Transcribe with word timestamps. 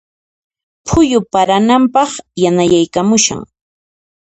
Phuyu 0.89 1.19
parananpaq 1.31 2.11
yanayaykamushan. 2.41 3.39